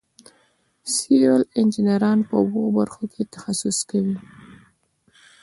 سیول 0.93 1.41
انجینران 1.59 2.19
په 2.27 2.35
اوو 2.41 2.73
برخو 2.77 3.03
کې 3.13 3.23
تخصص 3.35 3.77
کوي. 3.89 4.17